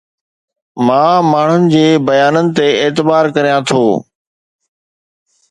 مان 0.85 1.13
ماڻهن 1.33 1.67
جي 1.73 1.83
بيانن 2.07 2.49
تي 2.61 2.67
اعتبار 2.81 3.31
ڪريان 3.37 3.69
ٿو 3.69 3.85